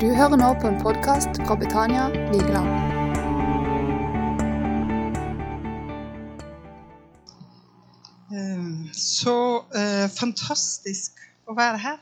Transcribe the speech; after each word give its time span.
Du 0.00 0.06
hører 0.14 0.38
nå 0.38 0.48
på 0.62 0.68
en 0.70 0.76
podkast 0.78 1.40
fra 1.42 1.54
Betania 1.58 2.04
Vigeland. 2.30 2.68
Eh, 8.30 8.92
Så 8.94 9.34
eh, 9.74 10.06
fantastisk 10.14 11.18
å 11.50 11.56
være 11.58 11.80
her. 11.82 11.98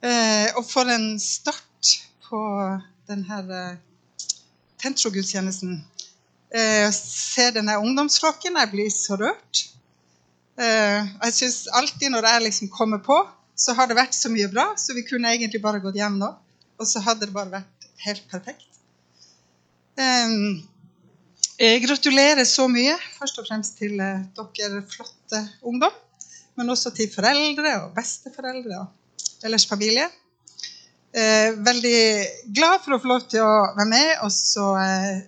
Eh, 0.00 0.48
og 0.56 0.64
for 0.64 0.88
en 0.88 1.18
start 1.20 1.92
på 2.30 2.40
denne 3.10 3.40
eh, 3.60 3.78
Tentro-gudstjenesten. 4.80 5.82
Eh, 6.48 6.88
ser 6.96 7.52
denne 7.60 7.76
ungdomsflokken. 7.76 8.56
Jeg 8.56 8.72
blir 8.72 8.92
så 8.94 9.20
rørt. 9.20 9.66
Eh, 10.56 11.00
jeg 11.26 11.36
synes 11.42 11.66
alltid 11.76 12.14
når 12.16 12.32
jeg 12.32 12.46
liksom 12.48 12.72
kommer 12.72 13.04
på, 13.04 13.20
så 13.52 13.76
har 13.76 13.90
det 13.90 14.00
vært 14.00 14.16
så 14.16 14.32
mye 14.32 14.48
bra, 14.48 14.70
så 14.80 14.96
vi 14.96 15.04
kunne 15.04 15.28
egentlig 15.36 15.60
bare 15.60 15.82
gått 15.84 16.00
hjem 16.00 16.16
nå. 16.22 16.30
Og 16.80 16.88
så 16.88 17.02
hadde 17.04 17.28
det 17.28 17.36
bare 17.36 17.52
vært 17.52 17.88
helt 18.06 18.22
perfekt. 18.30 18.68
Eh, 20.00 20.36
jeg 21.60 21.82
gratulerer 21.84 22.46
så 22.48 22.64
mye, 22.72 22.94
først 23.18 23.42
og 23.42 23.48
fremst 23.50 23.76
til 23.76 24.00
eh, 24.00 24.22
dere 24.38 24.80
flotte 24.88 25.42
ungdom. 25.60 25.92
Men 26.56 26.72
også 26.72 26.92
til 26.96 27.10
foreldre 27.12 27.74
og 27.84 27.92
besteforeldre 27.96 28.80
og 28.80 29.44
ellers 29.44 29.68
familie. 29.68 30.08
Eh, 31.12 31.52
veldig 31.58 32.00
glad 32.56 32.80
for 32.84 32.96
å 32.96 33.00
få 33.02 33.12
lov 33.12 33.28
til 33.28 33.44
å 33.44 33.54
være 33.76 33.88
med 33.90 34.10
og 34.24 34.32
så 34.32 34.72
eh, 34.80 35.22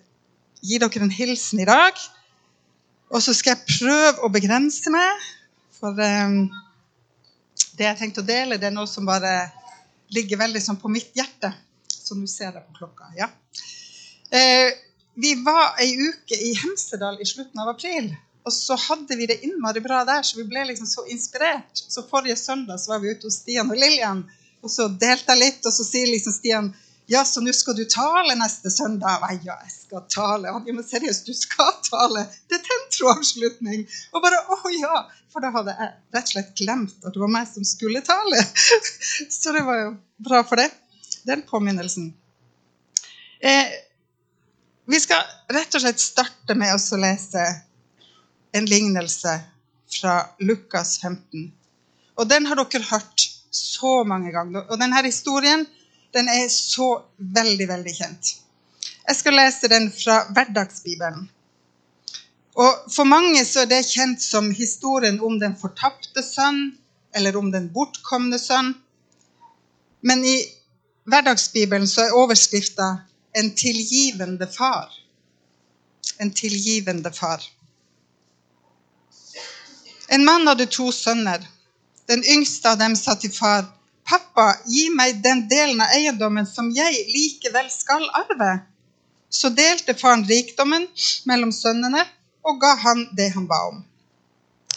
gi 0.62 0.80
dere 0.80 1.04
en 1.04 1.14
hilsen 1.14 1.62
i 1.62 1.68
dag. 1.68 2.00
Og 3.12 3.20
så 3.20 3.34
skal 3.36 3.58
jeg 3.58 3.78
prøve 3.80 4.24
å 4.24 4.32
begrense 4.32 4.92
meg, 4.94 5.24
for 5.76 6.00
eh, 6.00 6.36
det 7.76 7.90
jeg 7.90 7.98
tenkte 7.98 8.24
å 8.24 8.28
dele, 8.28 8.56
det 8.56 8.70
er 8.70 8.76
noe 8.76 8.88
som 8.88 9.04
bare 9.04 9.50
ligger 10.14 10.40
veldig 10.40 10.62
sånn 10.62 10.80
på 10.80 10.90
mitt 10.92 11.14
hjerte. 11.16 11.52
Så 11.88 12.16
nå 12.18 12.28
ser 12.30 12.50
jeg 12.52 12.66
på 12.68 12.82
klokka. 12.82 13.12
ja. 13.18 13.30
Eh, 14.32 14.72
vi 15.14 15.34
var 15.44 15.76
ei 15.80 15.92
uke 15.92 16.36
i 16.40 16.54
Hemsedal 16.56 17.18
i 17.20 17.26
slutten 17.28 17.60
av 17.60 17.74
april. 17.74 18.14
Og 18.48 18.52
så 18.52 18.74
hadde 18.88 19.16
vi 19.16 19.26
det 19.28 19.42
innmari 19.46 19.82
bra 19.84 20.00
der, 20.08 20.22
så 20.26 20.38
vi 20.40 20.46
ble 20.48 20.64
liksom 20.70 20.88
så 20.88 21.04
inspirert. 21.12 21.68
Så 21.74 22.02
forrige 22.08 22.36
søndag 22.40 22.80
så 22.80 22.94
var 22.94 23.02
vi 23.02 23.12
ute 23.12 23.28
hos 23.28 23.42
Stian 23.42 23.70
og 23.70 23.78
Lillian, 23.78 24.24
og 24.62 24.72
så 24.72 24.88
delte 24.88 25.34
jeg 25.34 25.42
litt, 25.42 25.60
og 25.68 25.74
så 25.76 25.86
sier 25.86 26.08
liksom 26.10 26.34
Stian 26.38 26.72
ja, 27.10 27.24
så 27.26 27.42
nå 27.42 27.52
skal 27.52 27.74
du 27.76 27.82
tale 27.90 28.34
neste 28.38 28.70
søndag. 28.70 29.24
Nei, 29.26 29.34
ja, 29.44 29.56
jeg 29.66 29.72
skal 29.74 30.04
tale. 30.08 30.48
Ja, 30.48 30.60
men 30.64 30.84
seriøst, 30.86 31.26
du 31.26 31.34
skal 31.36 31.74
tale. 31.84 32.22
Det 32.48 32.60
er 32.60 32.62
tentroavslutning. 32.68 33.82
Og 34.14 34.22
bare 34.24 34.38
å 34.54 34.72
ja. 34.72 35.02
For 35.32 35.44
da 35.44 35.52
hadde 35.54 35.72
jeg 35.72 35.92
rett 36.12 36.26
og 36.26 36.32
slett 36.34 36.52
glemt 36.60 37.06
at 37.06 37.14
det 37.14 37.22
var 37.22 37.32
meg 37.32 37.48
som 37.48 37.64
skulle 37.64 38.02
tale. 38.04 38.42
Så 39.40 39.54
det 39.56 39.64
var 39.64 39.80
jo 39.80 39.94
bra 40.20 40.42
for 40.44 40.60
det. 40.60 40.68
Den 41.28 41.44
påminnelsen. 41.48 42.10
Eh, 43.40 43.72
vi 44.84 45.00
skal 45.00 45.24
rett 45.54 45.74
og 45.74 45.84
slett 45.84 46.02
starte 46.02 46.56
med 46.58 46.74
å 46.74 47.00
lese 47.00 47.46
en 48.52 48.68
lignelse 48.68 49.38
fra 50.00 50.16
Lukas 50.44 50.98
15. 51.00 51.48
Og 52.20 52.28
den 52.28 52.46
har 52.50 52.60
dere 52.60 52.90
hørt 52.90 53.28
så 53.52 54.02
mange 54.04 54.32
ganger. 54.34 54.66
Og 54.68 54.80
denne 54.80 55.00
historien 55.06 55.64
den 56.12 56.28
er 56.28 56.48
så 56.52 56.94
veldig, 57.16 57.68
veldig 57.68 57.94
kjent. 57.96 58.34
Jeg 59.08 59.18
skal 59.18 59.38
lese 59.38 59.70
den 59.72 59.88
fra 59.94 60.22
Hverdagsbibelen. 60.34 61.24
Og 62.54 62.92
For 62.92 63.08
mange 63.08 63.44
så 63.48 63.64
er 63.64 63.70
det 63.70 63.84
kjent 63.88 64.22
som 64.22 64.50
historien 64.52 65.20
om 65.24 65.38
den 65.40 65.54
fortapte 65.60 66.24
sønn, 66.24 66.74
eller 67.16 67.36
om 67.36 67.48
den 67.52 67.70
bortkomne 67.72 68.38
sønn. 68.40 68.74
Men 70.02 70.24
i 70.24 70.36
Hverdagsbibelen 71.08 71.88
så 71.88 72.06
er 72.06 72.16
overskrifta 72.16 72.88
'En 73.34 73.54
tilgivende 73.56 74.46
far'. 74.46 74.92
En 76.20 76.30
tilgivende 76.30 77.12
far. 77.12 77.42
En 80.08 80.24
mann 80.24 80.46
hadde 80.46 80.66
to 80.66 80.92
sønner. 80.92 81.40
Den 82.08 82.24
yngste 82.24 82.68
av 82.68 82.78
dem 82.78 82.96
sa 82.96 83.14
til 83.14 83.32
far, 83.32 83.64
'Pappa, 84.04 84.52
gi 84.68 84.88
meg 84.88 85.24
den 85.24 85.48
delen 85.48 85.80
av 85.80 85.88
eiendommen 85.96 86.46
som 86.46 86.70
jeg 86.70 87.06
likevel 87.08 87.70
skal 87.70 88.04
arve.' 88.14 88.60
Så 89.30 89.48
delte 89.48 89.94
faren 89.94 90.26
rikdommen 90.28 90.86
mellom 91.24 91.52
sønnene 91.52 92.04
og 92.42 92.60
ga 92.62 92.74
han 92.84 93.06
det 93.16 93.30
han 93.34 93.46
ba 93.50 93.60
om. 93.70 93.82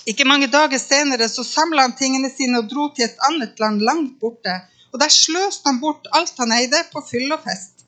Ikke 0.05 0.27
mange 0.29 0.47
dager 0.53 0.77
senere 0.77 1.27
så 1.29 1.43
samla 1.43 1.87
han 1.87 1.95
tingene 1.97 2.29
sine 2.29 2.61
og 2.61 2.69
dro 2.69 2.89
til 2.93 3.07
et 3.07 3.21
annet 3.29 3.59
land 3.59 3.81
langt 3.81 4.19
borte. 4.21 4.53
Og 4.93 5.01
der 5.01 5.11
sløste 5.11 5.65
han 5.67 5.81
bort 5.81 6.05
alt 6.13 6.37
han 6.39 6.53
eide, 6.55 6.83
på 6.93 7.01
fyll 7.03 7.33
og 7.33 7.41
fest. 7.43 7.83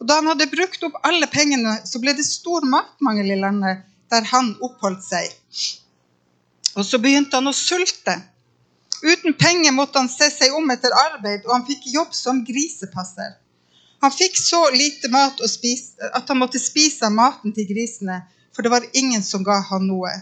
Og 0.00 0.08
da 0.08 0.16
han 0.18 0.30
hadde 0.32 0.48
brukt 0.50 0.82
opp 0.86 0.96
alle 1.04 1.28
pengene, 1.30 1.76
så 1.84 2.00
ble 2.00 2.16
det 2.16 2.24
stor 2.24 2.64
matmangel 2.64 3.34
i 3.34 3.40
landet 3.42 3.84
der 4.10 4.24
han 4.32 4.54
oppholdt 4.64 5.04
seg. 5.04 5.28
Og 6.74 6.86
så 6.86 6.98
begynte 6.98 7.36
han 7.36 7.50
å 7.50 7.54
sulte. 7.54 8.16
Uten 9.04 9.36
penger 9.38 9.76
måtte 9.76 10.00
han 10.00 10.10
se 10.12 10.26
seg 10.32 10.56
om 10.56 10.72
etter 10.72 10.96
arbeid, 10.96 11.44
og 11.46 11.54
han 11.54 11.66
fikk 11.68 11.86
jobb 11.92 12.16
som 12.16 12.42
grisepasser. 12.48 13.36
Han 14.00 14.12
fikk 14.12 14.36
så 14.40 14.64
lite 14.72 15.10
mat 15.12 15.40
spise, 15.48 15.94
at 16.16 16.28
han 16.28 16.40
måtte 16.40 16.60
spise 16.60 17.04
av 17.06 17.14
maten 17.14 17.54
til 17.56 17.68
grisene, 17.68 18.22
for 18.54 18.62
det 18.62 18.72
var 18.72 18.86
ingen 18.92 19.22
som 19.22 19.44
ga 19.46 19.60
han 19.70 19.86
noe. 19.88 20.12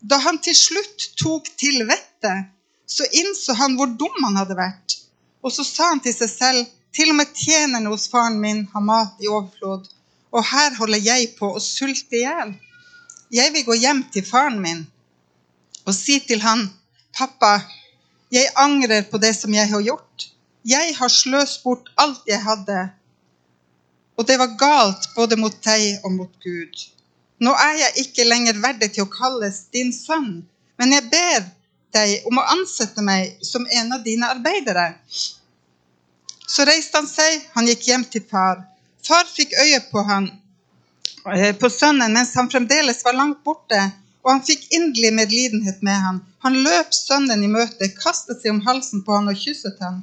Da 0.00 0.18
han 0.20 0.38
til 0.44 0.56
slutt 0.56 1.08
tok 1.20 1.48
til 1.60 1.86
vettet, 1.88 2.50
så 2.86 3.06
innså 3.16 3.56
han 3.56 3.76
hvor 3.78 3.88
dum 3.88 4.26
han 4.26 4.36
hadde 4.36 4.56
vært. 4.58 4.98
Og 5.44 5.52
så 5.52 5.64
sa 5.64 5.90
han 5.92 6.02
til 6.04 6.14
seg 6.16 6.30
selv, 6.30 6.66
til 6.94 7.10
og 7.10 7.18
med 7.18 7.32
tjenerne 7.34 7.90
hos 7.90 8.06
faren 8.12 8.36
min 8.40 8.66
har 8.72 8.84
mat 8.84 9.22
i 9.24 9.30
overflod, 9.30 9.88
og 10.34 10.46
her 10.50 10.76
holder 10.78 11.00
jeg 11.02 11.32
på 11.38 11.48
å 11.56 11.62
sulte 11.62 12.18
i 12.18 12.22
hjel. 12.22 12.52
Jeg 13.34 13.54
vil 13.54 13.66
gå 13.66 13.78
hjem 13.82 14.04
til 14.14 14.26
faren 14.26 14.60
min 14.62 14.84
og 15.84 15.92
si 15.92 16.16
til 16.24 16.40
han, 16.40 16.62
pappa, 17.12 17.58
jeg 18.32 18.52
angrer 18.56 19.04
på 19.10 19.18
det 19.20 19.34
som 19.36 19.52
jeg 19.52 19.68
har 19.68 19.82
gjort. 19.84 20.28
Jeg 20.64 20.94
har 20.96 21.12
sløst 21.12 21.60
bort 21.64 21.90
alt 22.00 22.22
jeg 22.24 22.40
hadde, 22.40 22.86
og 24.16 24.26
det 24.28 24.38
var 24.40 24.54
galt 24.56 25.10
både 25.16 25.36
mot 25.36 25.56
deg 25.66 26.00
og 26.06 26.14
mot 26.14 26.32
Gud. 26.40 26.86
Nå 27.44 27.52
er 27.60 27.74
jeg 27.80 28.06
ikke 28.06 28.24
lenger 28.28 28.60
verdig 28.62 28.92
til 28.94 29.04
å 29.04 29.12
kalles 29.12 29.64
din 29.74 29.90
sønn, 29.92 30.44
men 30.80 30.94
jeg 30.94 31.08
ber 31.12 31.48
deg 31.94 32.28
om 32.30 32.38
å 32.40 32.46
ansette 32.54 33.02
meg 33.04 33.34
som 33.44 33.66
en 33.80 33.92
av 33.96 34.04
dine 34.06 34.30
arbeidere. 34.32 34.86
Så 36.46 36.64
reiste 36.68 37.00
han 37.00 37.10
seg, 37.10 37.44
han 37.54 37.68
gikk 37.68 37.84
hjem 37.90 38.06
til 38.10 38.24
far. 38.30 38.62
Far 39.04 39.28
fikk 39.28 39.52
øye 39.60 39.82
på 39.90 40.02
han, 40.08 40.30
på 41.60 41.70
sønnen 41.72 42.12
mens 42.16 42.34
han 42.38 42.50
fremdeles 42.52 43.04
var 43.04 43.16
langt 43.16 43.44
borte, 43.44 43.80
og 44.24 44.32
han 44.32 44.44
fikk 44.44 44.66
inderlig 44.72 45.12
medlidenhet 45.18 45.82
med 45.84 46.00
han. 46.06 46.20
Han 46.44 46.60
løp 46.64 46.92
sønnen 46.96 47.44
i 47.44 47.50
møte, 47.50 47.90
kastet 47.96 48.40
seg 48.40 48.54
om 48.54 48.62
halsen 48.64 49.04
på 49.04 49.16
han 49.16 49.28
og 49.32 49.40
kysset 49.40 49.80
han. 49.84 50.02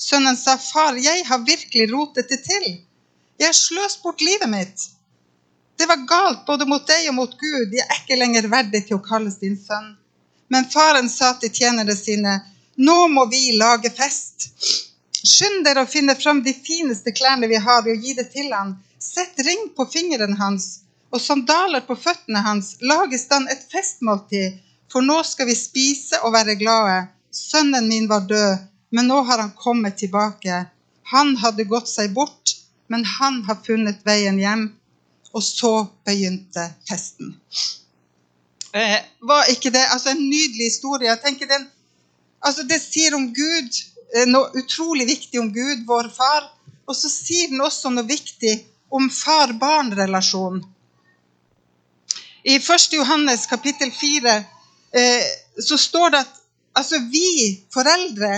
Sønnen 0.00 0.36
sa, 0.36 0.56
'Far, 0.56 0.96
jeg 0.98 1.24
har 1.28 1.46
virkelig 1.46 1.92
rotet 1.92 2.28
det 2.28 2.42
til. 2.44 2.66
Jeg 3.38 3.46
har 3.46 3.56
sløst 3.56 4.02
bort 4.02 4.20
livet 4.20 4.50
mitt.' 4.50 4.90
Det 5.78 5.86
var 5.88 6.06
galt 6.08 6.46
både 6.46 6.66
mot 6.68 6.86
deg 6.86 7.08
og 7.10 7.16
mot 7.16 7.34
Gud. 7.38 7.72
Jeg 7.72 7.86
er 7.86 8.00
ikke 8.02 8.20
lenger 8.20 8.48
verdig 8.52 8.84
til 8.86 8.98
å 8.98 9.04
kalles 9.04 9.38
din 9.40 9.58
sønn. 9.58 9.94
Men 10.52 10.68
faren 10.70 11.08
sa 11.08 11.32
til 11.40 11.52
tjenerne 11.52 11.96
sine, 11.96 12.38
nå 12.76 12.96
må 13.08 13.26
vi 13.32 13.56
lage 13.56 13.90
fest. 13.94 14.50
Skynd 15.22 15.64
dere 15.64 15.84
å 15.84 15.90
finne 15.90 16.14
fram 16.18 16.42
de 16.44 16.52
fineste 16.52 17.14
klærne 17.16 17.48
vi 17.48 17.60
har, 17.62 17.86
og 17.86 18.04
gi 18.04 18.14
det 18.18 18.28
til 18.34 18.52
han. 18.52 18.76
Sett 18.98 19.38
ring 19.46 19.70
på 19.76 19.86
fingeren 19.90 20.36
hans 20.38 20.82
og 21.12 21.20
sandaler 21.20 21.84
på 21.86 21.96
føttene 21.98 22.42
hans. 22.46 22.76
Lag 22.80 23.12
i 23.12 23.20
stand 23.20 23.50
et 23.52 23.64
festmåltid, 23.72 24.58
for 24.92 25.04
nå 25.04 25.18
skal 25.28 25.48
vi 25.50 25.56
spise 25.56 26.20
og 26.24 26.34
være 26.36 26.56
glade. 26.60 27.08
Sønnen 27.32 27.88
min 27.88 28.08
var 28.08 28.26
død, 28.28 28.64
men 28.96 29.08
nå 29.08 29.22
har 29.28 29.44
han 29.44 29.54
kommet 29.56 29.98
tilbake. 30.00 30.64
Han 31.12 31.36
hadde 31.42 31.68
gått 31.68 31.88
seg 31.88 32.12
bort, 32.16 32.56
men 32.88 33.04
han 33.18 33.42
har 33.48 33.60
funnet 33.66 34.00
veien 34.08 34.40
hjem. 34.40 34.70
Og 35.32 35.42
så 35.42 35.72
begynte 36.04 36.66
festen. 36.88 37.34
Eh, 38.72 38.98
var 39.20 39.48
ikke 39.52 39.72
det 39.72 39.84
altså 39.92 40.12
en 40.12 40.20
nydelig 40.20 40.70
historie? 40.70 41.08
Jeg 41.08 41.20
tenker 41.24 41.48
den, 41.48 41.66
altså 42.40 42.62
Det 42.62 42.80
sier 42.80 43.14
om 43.14 43.28
Gud, 43.34 43.80
eh, 44.14 44.26
noe 44.28 44.52
utrolig 44.56 45.06
viktig 45.06 45.40
om 45.40 45.52
Gud, 45.52 45.86
vår 45.86 46.08
far. 46.16 46.50
Og 46.86 46.96
så 46.96 47.08
sier 47.08 47.48
den 47.52 47.60
også 47.60 47.92
noe 47.92 48.06
viktig 48.08 48.54
om 48.92 49.10
far-barn-relasjonen. 49.10 50.64
I 52.44 52.58
1. 52.58 52.96
Johannes 52.96 53.46
kapittel 53.46 53.92
4 53.94 54.32
eh, 54.92 55.26
så 55.62 55.78
står 55.78 56.10
det 56.10 56.22
at 56.24 56.40
altså 56.74 56.98
vi 57.12 57.62
foreldre, 57.72 58.32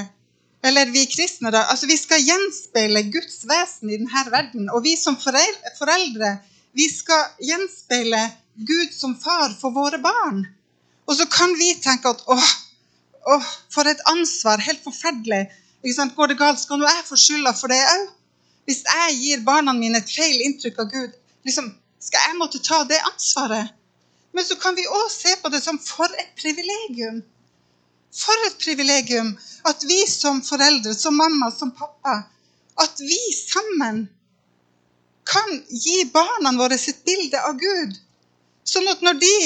eller 0.65 0.91
vi 0.93 1.07
kristne, 1.09 1.51
da, 1.51 1.65
altså 1.73 1.87
vi 1.87 1.97
skal 1.97 2.21
gjenspeile 2.21 3.03
Guds 3.13 3.43
vesen 3.49 3.91
i 3.91 3.97
denne 3.97 4.25
verden. 4.33 4.69
Og 4.71 4.85
vi 4.85 4.97
som 5.01 5.17
foreldre 5.21 6.35
vi 6.75 6.89
skal 6.91 7.31
gjenspeile 7.41 8.23
Gud 8.55 8.93
som 8.95 9.15
far 9.21 9.55
for 9.61 9.75
våre 9.75 9.99
barn. 10.03 10.45
Og 11.07 11.17
så 11.19 11.27
kan 11.31 11.53
vi 11.59 11.75
tenke 11.83 12.11
at 12.11 12.23
åh, 12.31 12.51
åh 13.35 13.47
for 13.75 13.89
et 13.91 14.03
ansvar, 14.11 14.63
helt 14.63 14.83
forferdelig. 14.85 15.47
Ikke 15.85 15.97
sant? 15.97 16.15
Går 16.17 16.33
det 16.33 16.41
galt, 16.41 16.61
skal 16.61 16.81
nå 16.81 16.89
jeg 16.89 17.07
få 17.09 17.19
skylda 17.21 17.53
for 17.59 17.73
det 17.73 17.81
òg. 17.93 18.11
Hvis 18.65 18.81
jeg 18.89 19.17
gir 19.21 19.45
barna 19.45 19.75
mine 19.77 20.01
et 20.01 20.09
feil 20.09 20.41
inntrykk 20.47 20.79
av 20.81 20.91
Gud, 20.93 21.17
liksom, 21.45 21.69
skal 22.01 22.31
jeg 22.31 22.39
måtte 22.41 22.63
ta 22.65 22.81
det 22.89 23.03
ansvaret? 23.11 23.75
Men 24.35 24.47
så 24.47 24.57
kan 24.59 24.75
vi 24.75 24.87
òg 24.89 25.11
se 25.13 25.35
på 25.43 25.51
det 25.53 25.61
som 25.63 25.79
for 25.79 26.11
et 26.19 26.33
privilegium. 26.41 27.21
For 28.15 28.47
et 28.49 28.57
privilegium 28.63 29.35
at 29.69 29.85
vi 29.87 30.01
som 30.09 30.41
foreldre, 30.43 30.95
som 30.97 31.15
mamma, 31.19 31.53
som 31.53 31.75
pappa, 31.77 32.23
at 32.83 33.01
vi 33.01 33.21
sammen 33.37 34.07
kan 35.25 35.65
gi 35.69 36.05
barna 36.13 36.53
våre 36.59 36.79
sitt 36.79 37.05
bilde 37.05 37.41
av 37.41 37.57
Gud. 37.61 37.97
Sånn 38.65 38.89
at 38.89 39.03
når 39.05 39.21
de 39.21 39.37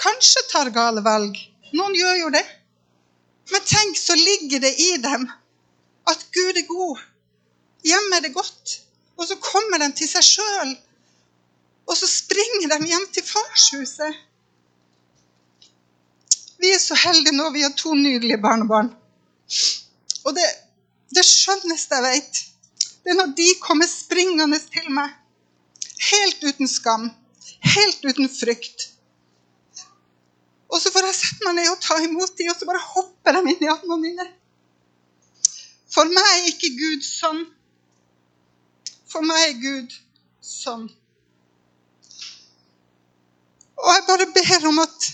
kanskje 0.00 0.42
tar 0.50 0.72
gale 0.74 1.02
valg 1.06 1.38
Noen 1.70 1.94
gjør 1.94 2.16
jo 2.18 2.30
det. 2.34 2.42
Men 3.52 3.66
tenk, 3.66 3.98
så 3.98 4.16
ligger 4.18 4.62
det 4.64 4.72
i 4.82 4.96
dem 5.02 5.28
at 6.10 6.24
Gud 6.34 6.58
er 6.58 6.66
god. 6.66 7.02
Hjemme 7.86 8.18
er 8.18 8.24
det 8.24 8.32
godt. 8.34 8.72
Og 9.14 9.28
så 9.28 9.36
kommer 9.42 9.78
de 9.78 9.90
til 9.94 10.10
seg 10.10 10.26
sjøl. 10.26 10.72
Og 11.86 11.94
så 11.98 12.08
springer 12.10 12.72
de 12.72 12.90
hjem 12.90 13.06
til 13.14 13.26
farshuset. 13.26 14.18
Vi 16.60 16.74
er 16.74 16.82
så 16.82 16.98
heldige 16.98 17.36
nå. 17.36 17.50
Vi 17.54 17.62
har 17.62 17.74
to 17.78 17.94
nydelige 17.94 18.42
barnebarn. 18.42 18.90
Og 20.24 20.34
det, 20.36 20.46
det 21.14 21.24
skjønneste 21.26 22.00
jeg 22.00 22.06
vet, 22.06 22.42
det 23.04 23.12
er 23.12 23.18
når 23.18 23.32
de 23.36 23.48
kommer 23.62 23.88
springende 23.88 24.58
til 24.72 24.90
meg. 24.92 25.12
Helt 26.10 26.42
uten 26.44 26.68
skam. 26.68 27.08
Helt 27.74 28.04
uten 28.04 28.28
frykt. 28.32 28.90
Og 30.70 30.78
så 30.80 30.92
får 30.94 31.08
jeg 31.08 31.16
sette 31.18 31.46
meg 31.46 31.56
ned 31.58 31.70
og 31.72 31.80
ta 31.82 31.96
imot 32.04 32.36
dem, 32.38 32.50
og 32.52 32.58
så 32.58 32.68
bare 32.68 32.82
hopper 32.92 33.36
de 33.36 33.54
inn 33.54 33.64
i 33.64 33.70
armene 33.72 33.98
mine. 34.04 34.26
For 35.90 36.06
meg 36.06 36.28
er 36.36 36.50
ikke 36.52 36.70
Gud 36.78 37.06
sånn. 37.06 37.40
For 39.10 39.26
meg 39.26 39.48
er 39.48 39.56
Gud 39.64 39.96
sånn. 40.44 40.86
Og 43.80 43.90
jeg 43.96 44.06
bare 44.06 44.28
ber 44.36 44.68
om 44.70 44.78
at 44.84 45.08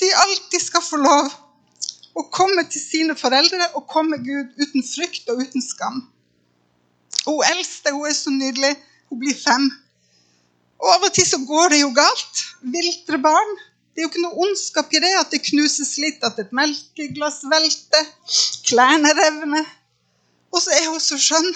de 0.00 0.10
alltid 0.22 0.62
skal 0.62 0.84
få 0.84 1.00
lov 1.02 1.28
å 2.14 2.24
komme 2.32 2.64
til 2.70 2.80
sine 2.80 3.16
foreldre 3.18 3.72
og 3.74 3.88
komme 3.90 4.20
Gud 4.22 4.54
uten 4.60 4.84
frykt 4.86 5.28
og 5.32 5.42
uten 5.42 5.64
skam. 5.64 6.04
Hun 7.24 7.44
eldste 7.50 7.92
hun 7.94 8.08
er 8.08 8.16
så 8.16 8.32
nydelig. 8.32 8.74
Hun 9.10 9.20
blir 9.20 9.36
fem. 9.36 9.68
Og 10.82 10.90
av 10.92 11.06
og 11.08 11.14
til 11.16 11.26
så 11.28 11.40
går 11.48 11.72
det 11.72 11.80
jo 11.80 11.92
galt. 11.96 12.42
Viltre 12.74 13.20
barn. 13.22 13.54
Det 13.94 14.02
er 14.02 14.08
jo 14.08 14.10
ikke 14.10 14.24
noe 14.24 14.46
ondskap 14.46 14.90
i 14.90 15.00
det 15.04 15.12
at 15.20 15.30
det 15.30 15.44
knuses 15.46 15.92
litt, 16.02 16.24
at 16.26 16.40
et 16.42 16.50
melkeglass 16.56 17.44
velter, 17.46 18.08
klærne 18.66 19.12
revner. 19.14 19.68
Og 20.50 20.58
så 20.62 20.74
er 20.74 20.88
hun 20.90 20.98
så 21.02 21.18
skjønn. 21.20 21.52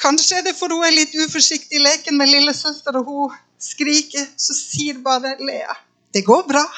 Kanskje 0.00 0.36
er 0.38 0.44
det 0.44 0.52
for 0.58 0.72
hun 0.72 0.84
er 0.84 0.92
litt 0.92 1.16
uforsiktig 1.16 1.78
i 1.78 1.82
leken 1.82 2.20
med 2.20 2.28
lillesøster, 2.28 3.00
og 3.00 3.08
hun 3.08 3.34
skriker. 3.58 4.28
Så 4.36 4.52
sier 4.56 5.00
bare 5.00 5.36
Lea 5.40 5.74
'Det 6.12 6.24
går 6.24 6.42
bra', 6.48 6.68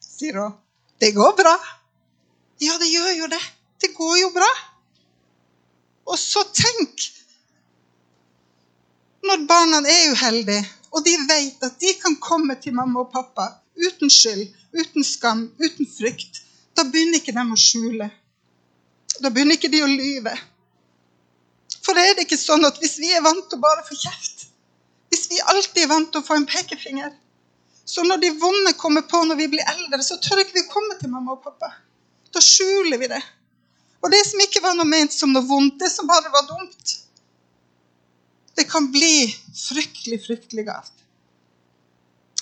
sier 0.00 0.42
hun. 0.42 0.52
'Det 1.00 1.14
går 1.14 1.32
bra'. 1.38 1.58
Ja, 2.60 2.74
det 2.78 2.90
gjør 2.90 3.10
jo 3.22 3.26
det. 3.26 3.42
Det 3.80 3.94
går 3.94 4.16
jo 4.20 4.30
bra. 4.34 4.50
Og 6.06 6.18
så 6.20 6.44
tenk 6.52 7.10
når 9.24 9.44
barna 9.48 9.80
er 9.88 10.10
uheldige, 10.12 10.64
og 10.92 11.04
de 11.06 11.14
vet 11.28 11.62
at 11.64 11.78
de 11.80 11.92
kan 12.02 12.16
komme 12.20 12.56
til 12.60 12.74
mamma 12.76 13.06
og 13.06 13.12
pappa 13.12 13.48
uten 13.74 14.10
skyld, 14.12 14.50
uten 14.76 15.06
skam, 15.06 15.46
uten 15.58 15.88
frykt. 15.88 16.42
Da 16.76 16.84
begynner 16.84 17.22
ikke 17.22 17.34
de 17.34 17.44
å 17.54 17.58
skjule. 17.58 18.10
Da 19.22 19.30
begynner 19.30 19.56
ikke 19.56 19.72
de 19.72 19.80
å 19.82 19.90
lyve. 19.90 20.34
For 21.84 21.98
er 22.00 22.14
det 22.16 22.26
ikke 22.26 22.40
sånn 22.40 22.64
at 22.68 22.78
hvis 22.82 22.98
vi 23.00 23.12
er 23.14 23.24
vant 23.24 23.46
til 23.48 23.58
å 23.58 23.64
bare 23.64 23.84
få 23.86 23.96
kjeft, 23.98 24.46
hvis 25.12 25.28
vi 25.30 25.40
alltid 25.52 25.84
er 25.84 25.92
vant 25.92 26.10
til 26.12 26.22
å 26.22 26.26
få 26.26 26.38
en 26.38 26.48
pekefinger, 26.48 27.12
så 27.84 28.04
når 28.06 28.22
de 28.22 28.30
vonde 28.40 28.72
kommer 28.80 29.04
på 29.08 29.20
når 29.24 29.38
vi 29.42 29.50
blir 29.52 29.72
eldre, 29.74 30.00
så 30.02 30.16
tør 30.22 30.40
ikke 30.42 30.60
vi 30.60 30.68
komme 30.70 30.96
til 31.00 31.12
mamma 31.12 31.36
og 31.36 31.44
pappa. 31.44 31.70
Da 32.32 32.42
skjuler 32.42 32.98
vi 33.00 33.10
det. 33.12 33.20
Og 34.04 34.12
det 34.12 34.20
som 34.28 34.42
ikke 34.44 34.60
var 34.60 34.76
noe 34.76 34.88
ment 34.88 35.14
som 35.16 35.32
noe 35.32 35.46
vondt, 35.48 35.78
det 35.80 35.88
som 35.88 36.08
bare 36.08 36.28
var 36.32 36.44
dumt, 36.50 36.98
det 38.54 38.66
kan 38.70 38.90
bli 38.92 39.30
fryktelig, 39.56 40.20
fryktelig 40.26 40.66
galt. 40.68 40.92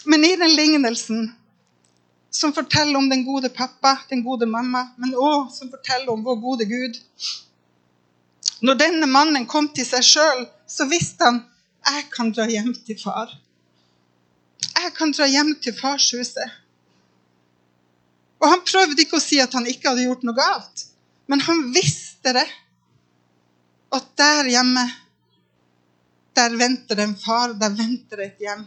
Men 0.04 0.26
i 0.26 0.34
den 0.36 0.56
lignelsen 0.58 1.30
som 2.34 2.52
forteller 2.56 2.98
om 2.98 3.08
den 3.08 3.22
gode 3.24 3.48
pappa, 3.54 3.94
den 4.10 4.24
gode 4.26 4.48
mamma, 4.50 4.88
men 4.98 5.14
òg 5.14 5.52
som 5.54 5.70
forteller 5.70 6.10
om 6.10 6.24
vår 6.26 6.40
gode 6.42 6.66
Gud 6.66 6.98
Når 8.62 8.76
denne 8.78 9.06
mannen 9.10 9.46
kom 9.50 9.66
til 9.74 9.86
seg 9.86 10.04
sjøl, 10.06 10.44
så 10.70 10.86
visste 10.90 11.26
han 11.26 11.40
jeg 11.82 12.04
kan 12.14 12.30
dra 12.30 12.44
hjem 12.46 12.70
til 12.86 12.94
far. 13.00 13.32
Jeg 14.62 14.92
kan 14.94 15.10
dra 15.10 15.26
hjem 15.26 15.50
til 15.58 15.74
farshuset. 15.74 16.52
Og 18.38 18.46
han 18.50 18.62
prøvde 18.62 19.02
ikke 19.02 19.18
å 19.18 19.22
si 19.22 19.40
at 19.42 19.54
han 19.58 19.66
ikke 19.66 19.90
hadde 19.90 20.06
gjort 20.06 20.22
noe 20.26 20.38
galt, 20.38 20.84
men 21.32 21.40
han 21.40 21.62
visste 21.72 22.34
det. 22.36 22.48
At 23.92 24.10
der 24.20 24.50
hjemme 24.52 24.84
der 26.36 26.56
venter 26.56 26.96
det 26.96 27.06
en 27.06 27.16
far, 27.16 27.54
der 27.60 27.72
venter 27.76 28.20
det 28.20 28.26
et 28.26 28.44
hjem. 28.46 28.66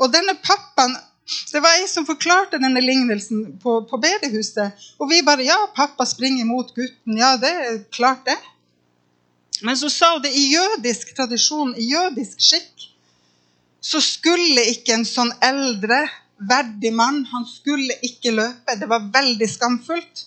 Og 0.00 0.12
denne 0.12 0.36
pappaen 0.44 0.96
Det 1.52 1.60
var 1.62 1.76
jeg 1.78 1.86
som 1.88 2.04
forklarte 2.04 2.58
denne 2.58 2.80
lignelsen 2.82 3.44
på, 3.62 3.76
på 3.88 3.98
bedehuset. 4.02 4.72
Og 4.98 5.08
vi 5.08 5.20
bare 5.22 5.44
Ja, 5.46 5.56
pappa 5.76 6.04
springer 6.04 6.44
mot 6.44 6.72
gutten. 6.74 7.16
Ja, 7.16 7.36
det 7.40 7.52
er 7.52 7.78
klart, 7.94 8.24
det. 8.26 8.36
Men 9.62 9.78
så 9.78 9.88
sa 9.88 10.10
hun 10.16 10.24
det 10.24 10.32
i 10.34 10.48
jødisk 10.50 11.14
tradisjon, 11.16 11.76
i 11.78 11.86
jødisk 11.92 12.42
skikk, 12.42 12.88
så 13.80 14.02
skulle 14.02 14.66
ikke 14.74 14.96
en 14.98 15.06
sånn 15.06 15.30
eldre, 15.40 16.02
verdig 16.50 16.92
mann 16.92 17.22
han 17.30 17.46
skulle 17.46 17.96
ikke 18.02 18.34
løpe. 18.34 18.76
Det 18.76 18.90
var 18.90 19.08
veldig 19.14 19.48
skamfullt. 19.48 20.26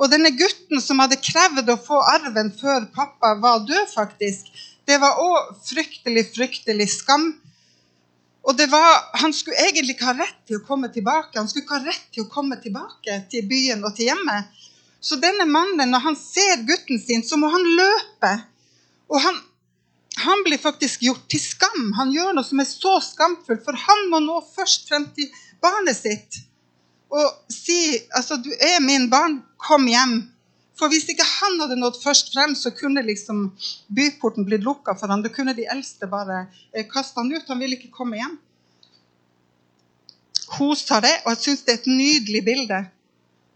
Og 0.00 0.10
denne 0.10 0.32
gutten 0.34 0.80
som 0.82 1.00
hadde 1.02 1.20
krevd 1.20 1.68
å 1.70 1.78
få 1.80 2.00
arven 2.14 2.50
før 2.58 2.88
pappa 2.94 3.34
var 3.40 3.64
død, 3.68 3.88
faktisk, 3.92 4.48
det 4.88 4.98
var 5.02 5.20
òg 5.22 5.52
fryktelig, 5.68 6.26
fryktelig 6.34 6.88
skam. 6.96 7.32
Og 8.42 8.58
var, 8.72 9.10
Han 9.22 9.32
skulle 9.32 9.60
egentlig 9.68 9.94
ikke 9.94 10.08
ha 10.08 10.16
rett 10.18 10.40
til 10.48 10.58
å 10.58 10.66
komme 10.66 10.90
tilbake. 10.90 11.38
Han 11.38 11.48
skulle 11.48 11.62
ikke 11.66 11.78
ha 11.78 11.86
rett 11.86 12.08
til 12.14 12.24
å 12.24 12.32
komme 12.32 12.58
tilbake 12.62 13.20
til 13.30 13.46
byen 13.46 13.84
og 13.86 13.94
til 13.96 14.10
hjemmet. 14.10 14.50
Så 15.02 15.18
denne 15.22 15.46
mannen, 15.50 15.90
når 15.90 16.02
han 16.08 16.16
ser 16.18 16.62
gutten 16.66 16.98
sin, 17.02 17.22
så 17.26 17.38
må 17.38 17.50
han 17.50 17.64
løpe. 17.78 18.32
Og 19.10 19.18
han, 19.22 19.38
han 20.24 20.44
blir 20.46 20.62
faktisk 20.62 21.02
gjort 21.06 21.24
til 21.30 21.42
skam. 21.42 21.90
Han 21.98 22.12
gjør 22.14 22.36
noe 22.36 22.46
som 22.46 22.62
er 22.62 22.68
så 22.70 22.98
skamfullt, 23.02 23.64
for 23.66 23.78
han 23.86 24.08
må 24.10 24.22
nå 24.22 24.38
først 24.54 24.90
frem 24.90 25.08
til 25.16 25.30
barnet 25.62 25.98
sitt 25.98 26.42
og 27.12 27.52
si 27.52 27.98
altså, 28.10 28.36
'Du 28.36 28.50
er 28.50 28.80
min 28.80 29.10
barn. 29.10 29.42
Kom 29.56 29.86
hjem.' 29.86 30.28
For 30.78 30.88
hvis 30.88 31.04
ikke 31.12 31.26
han 31.28 31.60
hadde 31.60 31.76
nådd 31.76 32.00
først 32.02 32.32
frem, 32.32 32.54
så 32.56 32.72
kunne 32.74 33.04
liksom 33.04 33.52
byporten 33.94 34.46
blitt 34.48 34.64
lukka 34.64 34.96
for 34.98 35.12
ham. 35.12 35.20
Da 35.22 35.28
kunne 35.28 35.54
de 35.54 35.68
eldste 35.70 36.08
bare 36.10 36.46
eh, 36.72 36.86
kaste 36.88 37.20
han 37.20 37.30
ut. 37.30 37.44
Han 37.48 37.60
ville 37.60 37.76
ikke 37.76 37.92
komme 37.92 38.16
hjem. 38.16 38.38
Hun 40.56 40.76
sa 40.76 41.00
det, 41.00 41.12
og 41.24 41.34
jeg 41.34 41.42
syns 41.44 41.62
det 41.66 41.74
er 41.74 41.80
et 41.80 41.92
nydelig 41.92 42.42
bilde 42.44 42.80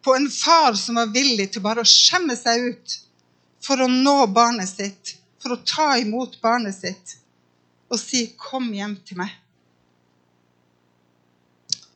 på 0.04 0.14
en 0.14 0.28
far 0.30 0.76
som 0.78 1.00
var 1.00 1.10
villig 1.10 1.48
til 1.52 1.64
bare 1.64 1.82
å 1.82 1.88
skjemme 1.88 2.36
seg 2.38 2.68
ut 2.70 2.94
for 3.64 3.82
å 3.82 3.88
nå 3.90 4.28
barnet 4.30 4.70
sitt, 4.70 5.16
for 5.42 5.56
å 5.56 5.62
ta 5.66 5.96
imot 5.98 6.38
barnet 6.44 6.76
sitt 6.76 7.16
og 7.90 7.98
si 8.00 8.26
'Kom 8.38 8.72
hjem 8.75 8.96
til 9.06 9.18
meg'. 9.18 9.34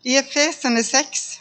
I 0.04 0.16
Efesene 0.16 0.82
6 0.82 1.40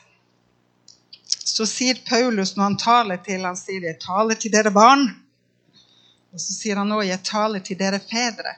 så 1.60 1.66
sier 1.68 1.98
Paulus 2.08 2.54
når 2.56 2.64
han 2.64 2.78
taler 2.80 3.18
til 3.24 3.42
han 3.44 3.58
sier, 3.60 3.84
'Jeg 3.84 4.00
taler 4.00 4.38
til 4.40 4.52
dere 4.52 4.72
barn'. 4.72 5.10
Og 6.32 6.40
så 6.40 6.54
sier 6.56 6.80
han 6.80 6.94
òg 6.96 7.04
'Jeg 7.04 7.24
taler 7.24 7.60
til 7.60 7.80
dere 7.80 8.00
fedre'. 8.00 8.56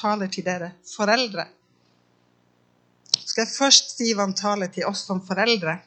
Taler 0.00 0.26
til 0.26 0.44
dere 0.44 0.72
foreldre. 0.96 1.46
Skal 3.24 3.46
jeg 3.46 3.54
først 3.58 3.96
si 3.96 4.10
hva 4.12 4.26
han 4.26 4.34
taler 4.34 4.66
til 4.74 4.88
oss 4.90 5.06
som 5.06 5.22
foreldre. 5.22 5.78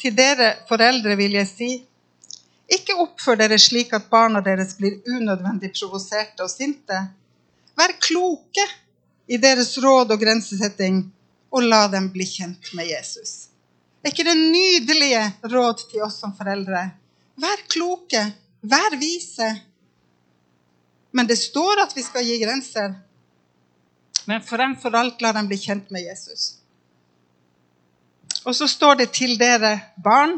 Til 0.00 0.16
dere 0.16 0.56
foreldre 0.68 1.16
vil 1.20 1.36
jeg 1.36 1.48
si 1.52 1.70
ikke 2.72 2.96
oppfør 2.96 3.36
dere 3.36 3.58
slik 3.60 3.92
at 3.92 4.08
barna 4.10 4.40
deres 4.40 4.72
blir 4.78 5.02
unødvendig 5.04 5.72
provoserte 5.76 6.42
og 6.42 6.50
sinte. 6.50 6.96
Vær 7.76 7.92
kloke 8.00 8.64
i 9.28 9.36
deres 9.36 9.76
råd 9.84 10.16
og 10.16 10.20
grensesetting, 10.20 11.12
og 11.52 11.62
la 11.62 11.88
dem 11.92 12.08
bli 12.10 12.24
kjent 12.24 12.72
med 12.72 12.88
Jesus. 12.88 13.53
Er 14.04 14.12
ikke 14.12 14.26
det 14.26 14.36
nydelige 14.36 15.22
råd 15.48 15.86
til 15.88 16.02
oss 16.04 16.18
som 16.20 16.34
foreldre? 16.36 16.90
Vær 17.40 17.62
kloke, 17.72 18.20
vær 18.60 18.96
vise. 19.00 19.48
Men 21.16 21.28
det 21.30 21.38
står 21.40 21.80
at 21.86 21.94
vi 21.96 22.04
skal 22.04 22.26
gi 22.26 22.36
grenser. 22.42 22.98
Men 24.28 24.44
fremfor 24.44 24.92
alt 24.98 25.24
la 25.24 25.32
dem 25.36 25.48
bli 25.48 25.56
kjent 25.60 25.88
med 25.94 26.04
Jesus. 26.04 26.58
Og 28.44 28.52
så 28.56 28.68
står 28.68 29.00
det 29.00 29.08
til 29.16 29.38
dere 29.40 29.78
barn, 30.04 30.36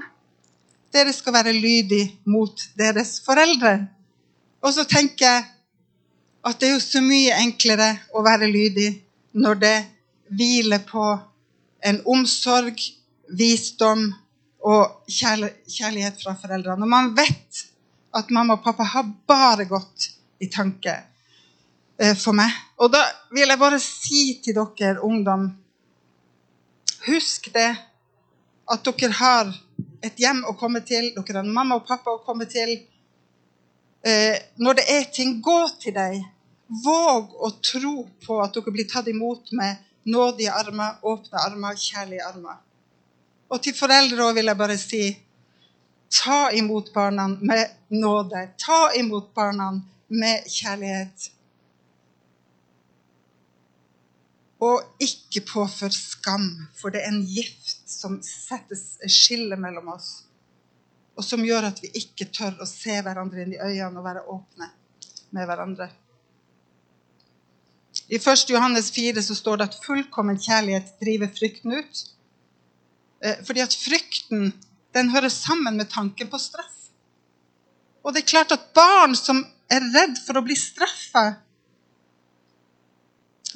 dere 0.95 1.13
skal 1.13 1.35
være 1.35 1.55
lydige 1.57 2.13
mot 2.31 2.63
deres 2.79 3.19
foreldre. 3.27 3.89
Og 4.63 4.73
så 4.75 4.87
tenker 4.87 5.27
jeg 5.27 5.45
at 6.47 6.61
det 6.61 6.69
er 6.69 6.77
jo 6.77 6.85
så 6.85 7.03
mye 7.03 7.35
enklere 7.43 7.89
å 8.15 8.23
være 8.23 8.47
lydig 8.47 8.93
når 9.35 9.59
det 9.59 9.77
hviler 10.39 10.87
på 10.87 11.09
en 11.87 11.99
omsorg, 12.07 12.79
visdom 13.29 14.09
og 14.67 15.09
kjærlighet 15.11 16.23
fra 16.23 16.35
foreldrene. 16.41 16.81
Når 16.83 16.91
man 16.91 17.13
vet 17.17 17.67
at 18.17 18.31
mamma 18.31 18.57
og 18.57 18.65
pappa 18.65 18.87
har 18.89 19.09
bare 19.29 19.67
godt 19.69 20.09
i 20.41 20.49
tanke 20.53 20.95
eh, 22.01 22.17
for 22.17 22.37
meg. 22.37 22.53
Og 22.81 22.91
da 22.93 23.03
vil 23.35 23.49
jeg 23.49 23.61
bare 23.61 23.81
si 23.83 24.41
til 24.45 24.57
dere 24.57 25.03
ungdom 25.05 25.51
Husk 27.07 27.53
det 27.55 27.69
at 28.67 28.89
dere 28.99 29.15
har 29.15 29.51
et 30.03 30.19
hjem 30.19 30.41
å 30.51 30.57
komme 30.59 30.81
til, 30.83 31.13
dere 31.15 31.39
har 31.39 31.47
mamma 31.47 31.77
og 31.79 31.87
pappa 31.87 32.17
å 32.17 32.23
komme 32.27 32.49
til. 32.51 32.73
Eh, 34.03 34.35
når 34.59 34.81
det 34.81 34.87
er 34.91 35.07
ting, 35.15 35.37
gå 35.43 35.61
til 35.79 35.95
deg. 35.95 36.19
Våg 36.83 37.37
å 37.47 37.53
tro 37.63 37.95
på 38.27 38.41
at 38.43 38.59
dere 38.59 38.75
blir 38.75 38.89
tatt 38.91 39.07
imot 39.13 39.53
med 39.55 39.85
nådige 40.11 40.51
armer, 40.51 40.99
åpne 41.07 41.45
armer, 41.47 41.79
kjærlige 41.79 42.27
armer. 42.27 42.59
Og 43.51 43.63
til 43.63 43.77
foreldre 43.79 44.33
vil 44.35 44.51
jeg 44.51 44.59
bare 44.59 44.79
si 44.81 45.03
ta 46.11 46.49
imot 46.55 46.93
barna 46.95 47.29
med 47.29 47.77
nåde. 47.95 48.49
Ta 48.59 48.91
imot 48.99 49.33
barna 49.35 49.71
med 50.09 50.47
kjærlighet. 50.51 51.31
Og 54.67 55.03
ikke 55.03 55.45
påfør 55.53 55.93
skam, 55.93 56.49
for 56.75 56.91
det 56.91 57.03
er 57.05 57.13
en 57.13 57.27
gift 57.29 57.91
som 57.91 58.17
settes 58.25 58.97
skille 59.13 59.59
mellom 59.61 59.91
oss, 59.93 60.25
og 61.17 61.25
som 61.25 61.45
gjør 61.45 61.69
at 61.69 61.83
vi 61.85 61.91
ikke 62.01 62.31
tør 62.33 62.57
å 62.65 62.69
se 62.69 62.97
hverandre 63.05 63.45
inn 63.45 63.53
i 63.53 63.61
øynene 63.61 64.01
og 64.01 64.07
være 64.09 64.25
åpne 64.33 64.71
med 65.37 65.49
hverandre. 65.51 65.91
I 68.09 68.17
1. 68.17 68.49
Johannes 68.49 68.89
4 68.95 69.23
så 69.23 69.35
står 69.35 69.61
det 69.61 69.69
at 69.69 69.79
fullkommen 69.85 70.39
kjærlighet 70.41 70.95
driver 71.03 71.31
frykten 71.37 71.77
ut. 71.77 72.03
Eh, 73.27 73.43
fordi 73.47 73.65
at 73.65 73.75
frykten 73.75 74.53
den 74.95 75.11
hører 75.11 75.33
sammen 75.33 75.77
med 75.77 75.91
tanken 75.91 76.31
på 76.31 76.39
straff. 76.41 76.87
Og 78.07 78.15
det 78.15 78.23
er 78.23 78.31
klart 78.31 78.55
at 78.55 78.71
barn 78.77 79.17
som 79.19 79.43
er 79.73 79.83
redd 79.97 80.21
for 80.23 80.39
å 80.39 80.45
bli 80.47 80.55
straffa, 80.57 81.25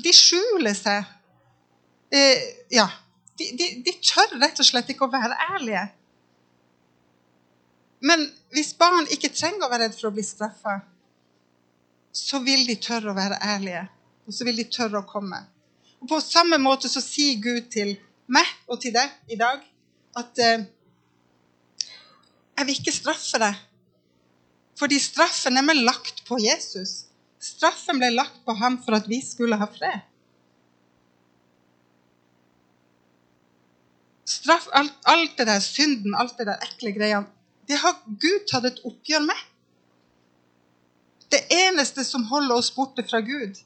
de 0.01 0.13
skjuler 0.17 0.75
seg. 0.75 1.07
Eh, 2.11 2.43
ja, 2.75 2.89
de, 3.39 3.53
de, 3.55 3.69
de, 3.87 3.95
tør 4.03 4.35
rett 4.41 4.59
og 4.59 4.67
slett 4.67 4.91
ikke 4.91 5.07
å 5.07 5.13
være 5.13 5.39
ærlige. 5.55 5.87
Men 8.03 8.27
hvis 8.57 8.73
barn 8.81 9.07
ikke 9.13 9.31
trenger 9.37 9.69
å 9.69 9.71
være 9.71 9.87
redd 9.87 9.97
for 10.01 10.11
å 10.11 10.15
bli 10.17 10.25
straffa, 10.27 10.81
så 12.17 12.41
vil 12.43 12.65
de 12.67 12.75
tørre 12.83 13.13
å 13.13 13.17
være 13.17 13.39
ærlige 13.55 13.87
og 14.31 14.35
så 14.35 14.47
vil 14.47 14.61
de 14.61 14.69
tørre 14.71 15.01
å 15.01 15.09
komme. 15.11 15.41
Og 15.99 16.07
På 16.09 16.21
samme 16.23 16.59
måte 16.63 16.89
så 16.89 17.03
sier 17.03 17.41
Gud 17.43 17.67
til 17.75 17.97
meg 18.31 18.47
og 18.71 18.81
til 18.83 18.95
deg 18.95 19.33
i 19.33 19.39
dag 19.39 19.63
at 20.21 20.43
eh, 20.43 20.67
jeg 22.61 22.69
vil 22.69 22.79
ikke 22.81 22.95
straffe 22.95 23.41
deg. 23.41 23.57
Fordi 24.81 24.99
straffen 25.01 25.57
er 25.57 25.65
med 25.65 25.81
lagt 25.85 26.23
på 26.29 26.39
Jesus. 26.41 27.07
Straffen 27.41 28.01
ble 28.01 28.11
lagt 28.13 28.43
på 28.45 28.55
ham 28.57 28.79
for 28.85 28.97
at 28.99 29.09
vi 29.09 29.21
skulle 29.25 29.57
ha 29.61 29.69
fred. 29.69 30.07
Straff, 34.31 34.69
alt, 34.77 34.95
alt 35.11 35.39
det 35.39 35.47
der 35.49 35.61
synden, 35.65 36.15
alt 36.15 36.37
det 36.39 36.47
der 36.49 36.61
ekle 36.69 36.93
greiene, 36.95 37.27
det 37.69 37.79
har 37.83 37.97
Gud 38.07 38.47
tatt 38.51 38.69
et 38.69 38.79
oppgjør 38.87 39.25
med. 39.27 39.41
Det 41.31 41.41
eneste 41.55 42.05
som 42.07 42.27
holder 42.31 42.59
oss 42.59 42.71
borte 42.75 43.05
fra 43.07 43.21
Gud, 43.25 43.59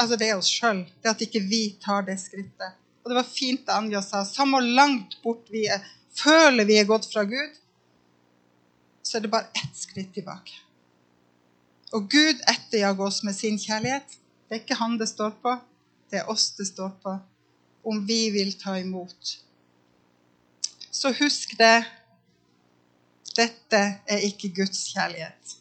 altså 0.00 0.16
er 0.24 0.36
oss 0.38 0.50
sjøl. 0.50 0.84
Det 1.02 1.12
at 1.12 1.24
ikke 1.24 1.42
vi 1.44 1.62
tar 1.82 2.04
det 2.06 2.16
skrittet. 2.22 2.78
Og 3.02 3.12
det 3.12 3.18
var 3.18 3.28
fint 3.28 3.64
det 3.66 3.74
Anja 3.74 4.02
sa. 4.04 4.24
Samme 4.28 4.60
langt 4.64 5.18
bort 5.24 5.48
vi 5.52 5.66
er, 5.72 5.84
føler 6.16 6.68
vi 6.68 6.78
er 6.80 6.88
gått 6.88 7.08
fra 7.10 7.24
Gud, 7.28 7.56
så 9.02 9.18
er 9.18 9.24
det 9.24 9.32
bare 9.32 9.50
ett 9.56 9.76
skritt 9.76 10.12
tilbake. 10.14 10.58
Og 11.96 12.06
Gud 12.12 12.42
etterjager 12.48 13.06
oss 13.06 13.22
med 13.26 13.34
sin 13.34 13.58
kjærlighet. 13.58 14.18
Det 14.46 14.56
er 14.56 14.62
ikke 14.62 14.78
han 14.78 14.98
det 15.00 15.08
står 15.10 15.32
på, 15.42 15.56
det 16.10 16.20
er 16.20 16.30
oss 16.30 16.50
det 16.58 16.68
står 16.68 16.92
på. 17.02 17.16
Om 17.90 18.04
vi 18.06 18.28
vil 18.34 18.52
ta 18.60 18.76
imot. 18.78 19.38
Så 20.90 21.14
husk 21.16 21.56
det. 21.58 21.80
Dette 23.38 23.80
er 24.10 24.26
ikke 24.26 24.52
Guds 24.60 24.84
kjærlighet 24.92 25.59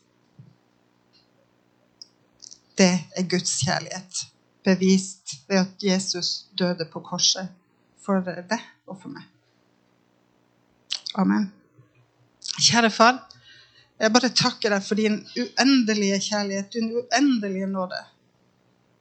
det 2.79 2.93
er 3.17 3.27
Guds 3.27 3.59
kjærlighet, 3.63 4.25
bevist 4.63 5.36
ved 5.48 5.57
at 5.65 5.83
Jesus 5.83 6.45
døde 6.59 6.88
på 6.93 7.01
korset 7.03 7.50
for 8.05 8.24
deg 8.24 8.59
og 8.88 9.01
for 9.01 9.12
meg. 9.12 9.25
Amen. 11.19 11.50
Kjære 12.59 12.91
far, 12.91 13.19
jeg 14.00 14.13
bare 14.15 14.29
takker 14.31 14.71
deg 14.71 14.86
for 14.86 15.00
din 15.00 15.19
uendelige 15.36 16.19
kjærlighet, 16.29 16.74
din 16.74 16.91
uendelige 16.95 17.67
nåde. 17.67 18.00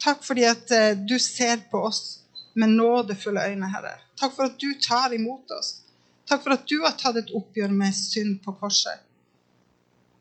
Takk 0.02 0.24
fordi 0.26 0.46
at 0.46 0.70
eh, 0.74 0.96
du 0.98 1.18
ser 1.18 1.62
på 1.70 1.82
oss 1.86 2.20
med 2.58 2.74
nådefulle 2.74 3.44
øyne, 3.50 3.70
Herre. 3.70 3.94
Takk 4.18 4.34
for 4.34 4.50
at 4.50 4.58
du 4.58 4.72
tar 4.82 5.14
imot 5.14 5.50
oss. 5.58 5.76
Takk 6.28 6.42
for 6.42 6.54
at 6.54 6.66
du 6.70 6.80
har 6.84 6.96
tatt 6.98 7.18
et 7.18 7.30
oppgjør 7.34 7.70
med 7.74 7.94
synd 7.94 8.40
på 8.44 8.54
korset. 8.58 8.98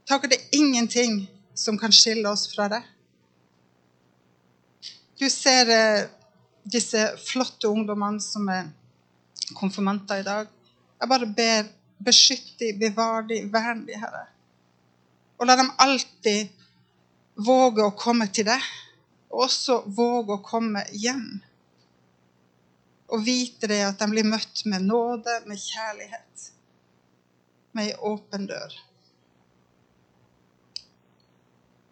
Takk 0.07 0.27
at 0.27 0.35
det 0.35 0.39
er 0.39 0.59
ingenting 0.59 1.25
som 1.57 1.77
kan 1.81 1.91
skille 1.91 2.29
oss 2.29 2.45
fra 2.53 2.69
deg. 2.71 2.85
Du 5.17 5.29
ser 5.29 5.69
eh, 5.73 6.09
disse 6.63 7.01
flotte 7.17 7.69
ungdommene 7.71 8.21
som 8.21 8.45
er 8.53 8.67
konfirmanter 9.57 10.21
i 10.21 10.25
dag. 10.27 10.49
Jeg 10.99 11.09
bare 11.09 11.29
ber 11.39 11.71
beskytt 12.05 12.57
dem, 12.61 12.77
bevar 12.81 13.25
dem, 13.25 13.47
vern 13.53 13.85
dem, 13.87 13.97
Herre. 13.97 14.27
Og 15.37 15.49
la 15.49 15.55
dem 15.57 15.71
alltid 15.81 16.53
våge 17.47 17.85
å 17.85 17.95
komme 17.97 18.27
til 18.33 18.45
deg, 18.49 18.61
og 19.33 19.47
også 19.47 19.79
våge 19.97 20.37
å 20.37 20.43
komme 20.45 20.83
hjem. 20.93 21.25
Og 23.13 23.23
vite 23.25 23.69
det 23.71 23.81
at 23.87 23.97
de 24.01 24.09
blir 24.11 24.27
møtt 24.27 24.65
med 24.69 24.85
nåde, 24.85 25.39
med 25.49 25.61
kjærlighet, 25.61 26.49
med 27.73 27.89
ei 27.89 27.97
åpen 28.09 28.45
dør. 28.49 28.73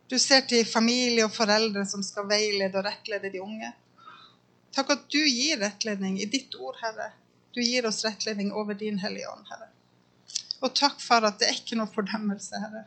Du 0.10 0.20
ser 0.20 0.46
til 0.46 0.66
familie 0.70 1.26
og 1.26 1.34
foreldre 1.34 1.86
som 1.90 2.04
skal 2.06 2.28
veilede 2.30 2.78
og 2.78 2.86
rettlede 2.86 3.32
de 3.34 3.42
unge. 3.42 3.72
Takk 4.76 4.92
at 4.94 5.06
du 5.10 5.22
gir 5.24 5.58
rettledning 5.62 6.20
i 6.22 6.28
ditt 6.30 6.54
ord, 6.60 6.78
Herre. 6.84 7.10
Du 7.56 7.62
gir 7.64 7.88
oss 7.88 8.04
rettledning 8.06 8.52
over 8.54 8.78
din 8.78 9.00
Hellige 9.00 9.32
Ånd, 9.32 9.48
Herre. 9.50 9.72
Og 10.62 10.76
takk 10.76 11.00
for 11.02 11.26
at 11.26 11.40
det 11.40 11.50
er 11.50 11.58
ikke 11.58 11.80
noe 11.80 11.92
fordømmelse, 11.92 12.60
Herre. 12.60 12.86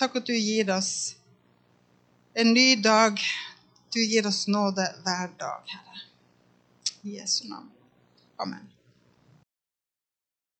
Takk 0.00 0.18
at 0.22 0.26
du 0.26 0.34
gir 0.34 0.72
oss 0.74 0.92
en 2.34 2.54
ny 2.56 2.74
dag. 2.82 3.20
Du 3.92 4.00
gir 4.00 4.26
oss 4.26 4.46
nåde 4.48 4.88
hver 5.04 5.34
dag, 5.38 5.74
Herre. 5.76 6.06
I 7.02 7.18
Jesu 7.20 7.44
navn. 7.50 7.68
Amen. 8.40 8.70